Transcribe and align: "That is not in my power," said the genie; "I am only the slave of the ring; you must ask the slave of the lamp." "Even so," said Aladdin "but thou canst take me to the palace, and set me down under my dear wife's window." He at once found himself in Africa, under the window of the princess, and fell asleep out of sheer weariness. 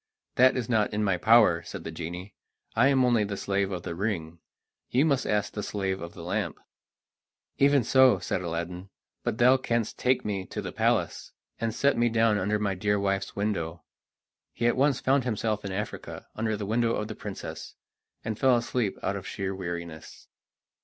"That 0.33 0.57
is 0.57 0.67
not 0.67 0.91
in 0.93 1.03
my 1.03 1.17
power," 1.17 1.61
said 1.61 1.83
the 1.83 1.91
genie; 1.91 2.33
"I 2.75 2.87
am 2.87 3.05
only 3.05 3.23
the 3.23 3.37
slave 3.37 3.69
of 3.71 3.83
the 3.83 3.93
ring; 3.93 4.39
you 4.89 5.05
must 5.05 5.27
ask 5.27 5.53
the 5.53 5.61
slave 5.61 6.01
of 6.01 6.15
the 6.15 6.23
lamp." 6.23 6.57
"Even 7.59 7.83
so," 7.83 8.17
said 8.17 8.41
Aladdin 8.41 8.89
"but 9.23 9.37
thou 9.37 9.57
canst 9.57 9.99
take 9.99 10.25
me 10.25 10.43
to 10.47 10.59
the 10.59 10.71
palace, 10.71 11.33
and 11.59 11.71
set 11.71 11.99
me 11.99 12.09
down 12.09 12.39
under 12.39 12.57
my 12.57 12.73
dear 12.73 12.99
wife's 12.99 13.35
window." 13.35 13.83
He 14.53 14.65
at 14.65 14.75
once 14.75 14.99
found 14.99 15.23
himself 15.23 15.63
in 15.63 15.71
Africa, 15.71 16.25
under 16.35 16.57
the 16.57 16.65
window 16.65 16.95
of 16.95 17.07
the 17.07 17.13
princess, 17.13 17.75
and 18.25 18.39
fell 18.39 18.57
asleep 18.57 18.97
out 19.03 19.15
of 19.15 19.27
sheer 19.27 19.53
weariness. 19.53 20.27